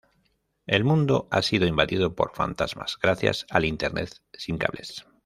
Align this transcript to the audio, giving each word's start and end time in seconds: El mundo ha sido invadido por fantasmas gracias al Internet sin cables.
El 0.65 0.83
mundo 0.83 1.27
ha 1.29 1.43
sido 1.43 1.67
invadido 1.67 2.15
por 2.15 2.33
fantasmas 2.35 2.97
gracias 2.99 3.45
al 3.51 3.65
Internet 3.65 4.15
sin 4.35 4.57
cables. 4.57 5.05